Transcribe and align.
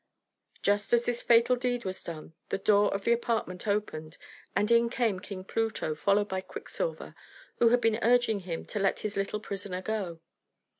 Just 0.63 0.93
as 0.93 1.05
this 1.05 1.21
fatal 1.21 1.55
deed 1.55 1.85
was 1.85 2.03
done, 2.03 2.33
the 2.49 2.57
door 2.57 2.91
of 2.91 3.03
the 3.03 3.11
apartment 3.11 3.67
opened, 3.67 4.17
and 4.55 4.71
in 4.71 4.89
came 4.89 5.19
King 5.19 5.43
Pluto, 5.43 5.93
followed 5.93 6.27
by 6.27 6.41
Quicksilver, 6.41 7.13
who 7.59 7.69
had 7.69 7.81
been 7.81 7.99
urging 8.01 8.39
him 8.39 8.65
to 8.65 8.79
let 8.79 9.01
his 9.01 9.15
little 9.15 9.39
prisoner 9.39 9.83
go. 9.83 10.19